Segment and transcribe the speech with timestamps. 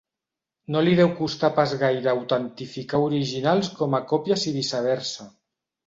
[0.75, 5.33] No li deu costar pas gaire autentificar originals com a còpies i viceversa.